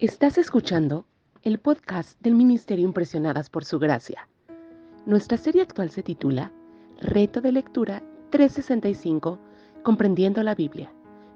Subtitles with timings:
[0.00, 1.04] Estás escuchando
[1.42, 4.26] el podcast del Ministerio Impresionadas por Su Gracia.
[5.04, 6.50] Nuestra serie actual se titula
[7.02, 9.38] Reto de Lectura 365,
[9.82, 10.90] Comprendiendo la Biblia,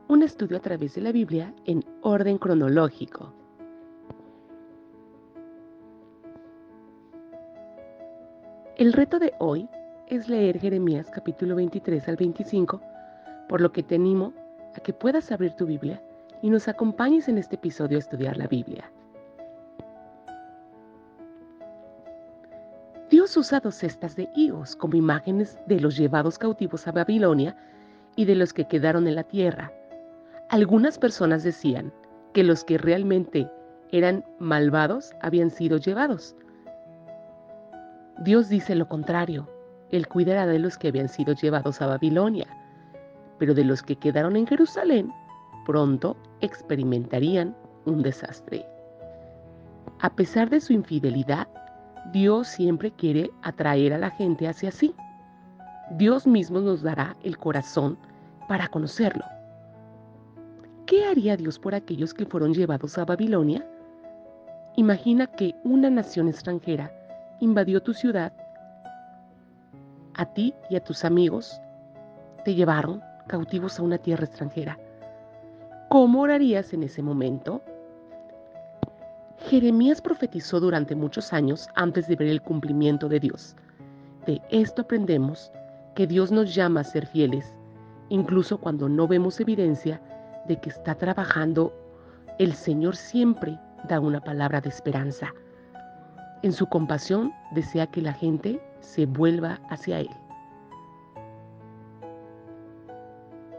[0.09, 3.35] un estudio a través de la Biblia en orden cronológico.
[8.79, 9.69] El reto de hoy
[10.09, 12.81] es leer Jeremías capítulo 23 al 25,
[13.47, 14.33] por lo que te animo
[14.75, 16.03] a que puedas abrir tu Biblia
[16.45, 18.93] y nos acompañes en este episodio a estudiar la Biblia.
[23.09, 27.57] Dios usa dos cestas de higos como imágenes de los llevados cautivos a Babilonia
[28.15, 29.73] y de los que quedaron en la tierra.
[30.51, 31.91] Algunas personas decían
[32.35, 33.51] que los que realmente
[33.91, 36.37] eran malvados habían sido llevados.
[38.19, 39.49] Dios dice lo contrario,
[39.91, 42.49] Él cuidará de los que habían sido llevados a Babilonia,
[43.39, 45.11] pero de los que quedaron en Jerusalén,
[45.65, 48.65] pronto experimentarían un desastre.
[50.01, 51.49] A pesar de su infidelidad,
[52.13, 54.95] Dios siempre quiere atraer a la gente hacia sí.
[55.93, 57.99] Dios mismo nos dará el corazón
[58.49, 59.25] para conocerlo.
[60.87, 63.67] ¿Qué haría Dios por aquellos que fueron llevados a Babilonia?
[64.77, 66.93] Imagina que una nación extranjera
[67.41, 68.33] invadió tu ciudad,
[70.15, 71.61] a ti y a tus amigos
[72.45, 74.79] te llevaron cautivos a una tierra extranjera.
[75.89, 77.63] ¿Cómo orarías en ese momento?
[79.49, 83.55] Jeremías profetizó durante muchos años antes de ver el cumplimiento de Dios.
[84.27, 85.53] De esto aprendemos
[85.95, 87.55] que Dios nos llama a ser fieles,
[88.09, 90.01] incluso cuando no vemos evidencia
[90.49, 91.73] de que está trabajando.
[92.39, 95.33] El Señor siempre da una palabra de esperanza.
[96.43, 100.11] En su compasión desea que la gente se vuelva hacia Él.